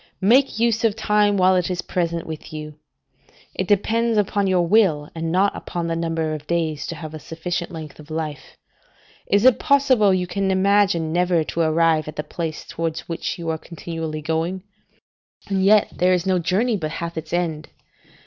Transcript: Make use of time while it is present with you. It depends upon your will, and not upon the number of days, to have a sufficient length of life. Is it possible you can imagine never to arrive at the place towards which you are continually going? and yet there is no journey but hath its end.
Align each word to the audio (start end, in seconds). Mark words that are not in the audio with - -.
Make 0.23 0.57
use 0.57 0.83
of 0.83 0.95
time 0.95 1.37
while 1.37 1.55
it 1.55 1.69
is 1.69 1.83
present 1.83 2.25
with 2.25 2.51
you. 2.51 2.79
It 3.53 3.67
depends 3.67 4.17
upon 4.17 4.47
your 4.47 4.65
will, 4.65 5.11
and 5.13 5.31
not 5.31 5.55
upon 5.55 5.85
the 5.85 5.95
number 5.95 6.33
of 6.33 6.47
days, 6.47 6.87
to 6.87 6.95
have 6.95 7.13
a 7.13 7.19
sufficient 7.19 7.69
length 7.69 7.99
of 7.99 8.09
life. 8.09 8.57
Is 9.27 9.45
it 9.45 9.59
possible 9.59 10.11
you 10.11 10.25
can 10.25 10.49
imagine 10.49 11.13
never 11.13 11.43
to 11.43 11.61
arrive 11.61 12.07
at 12.07 12.15
the 12.15 12.23
place 12.23 12.65
towards 12.65 13.01
which 13.07 13.37
you 13.37 13.49
are 13.51 13.59
continually 13.59 14.23
going? 14.23 14.63
and 15.47 15.63
yet 15.63 15.89
there 15.95 16.13
is 16.13 16.25
no 16.25 16.39
journey 16.39 16.77
but 16.77 16.93
hath 16.93 17.15
its 17.15 17.31
end. 17.31 17.69